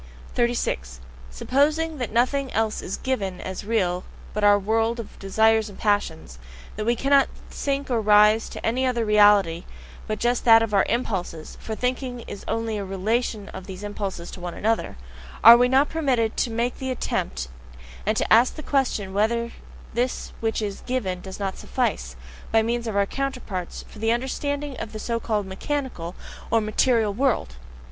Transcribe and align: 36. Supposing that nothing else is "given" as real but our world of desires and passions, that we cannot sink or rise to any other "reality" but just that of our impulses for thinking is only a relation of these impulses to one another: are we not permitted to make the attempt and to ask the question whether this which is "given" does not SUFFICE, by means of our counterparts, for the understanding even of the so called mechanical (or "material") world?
36. 0.33 0.99
Supposing 1.29 1.99
that 1.99 2.11
nothing 2.11 2.51
else 2.53 2.81
is 2.81 2.97
"given" 2.97 3.39
as 3.39 3.63
real 3.63 4.03
but 4.33 4.43
our 4.43 4.57
world 4.57 4.99
of 4.99 5.19
desires 5.19 5.69
and 5.69 5.77
passions, 5.77 6.39
that 6.75 6.87
we 6.87 6.95
cannot 6.95 7.29
sink 7.51 7.91
or 7.91 8.01
rise 8.01 8.49
to 8.49 8.65
any 8.65 8.83
other 8.83 9.05
"reality" 9.05 9.63
but 10.07 10.17
just 10.17 10.43
that 10.43 10.63
of 10.63 10.73
our 10.73 10.87
impulses 10.89 11.55
for 11.61 11.75
thinking 11.75 12.21
is 12.21 12.43
only 12.47 12.79
a 12.79 12.83
relation 12.83 13.47
of 13.49 13.67
these 13.67 13.83
impulses 13.83 14.31
to 14.31 14.39
one 14.39 14.55
another: 14.55 14.97
are 15.43 15.55
we 15.55 15.69
not 15.69 15.87
permitted 15.87 16.35
to 16.35 16.49
make 16.49 16.79
the 16.79 16.89
attempt 16.89 17.47
and 18.03 18.17
to 18.17 18.33
ask 18.33 18.55
the 18.55 18.63
question 18.63 19.13
whether 19.13 19.51
this 19.93 20.33
which 20.39 20.63
is 20.63 20.81
"given" 20.87 21.21
does 21.21 21.39
not 21.39 21.59
SUFFICE, 21.59 22.15
by 22.51 22.63
means 22.63 22.87
of 22.87 22.95
our 22.95 23.05
counterparts, 23.05 23.85
for 23.87 23.99
the 23.99 24.11
understanding 24.11 24.71
even 24.71 24.81
of 24.83 24.93
the 24.93 24.99
so 24.99 25.19
called 25.19 25.45
mechanical 25.45 26.15
(or 26.49 26.59
"material") 26.59 27.13
world? 27.13 27.57